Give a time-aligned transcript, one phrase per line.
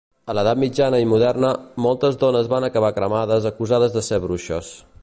[0.33, 1.51] A l'edat mitjana i moderna,
[1.87, 4.77] moltes dones van acabar cremades acusades de ser bruixes.